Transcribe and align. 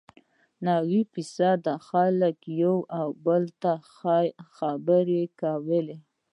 نوي 0.67 1.01
فیصده 1.13 1.73
خلکو 1.89 2.47
یو 2.63 2.77
او 2.99 3.07
بل 3.25 3.43
ته 3.61 3.71
خبرې 4.57 5.23
کولې. 5.41 5.97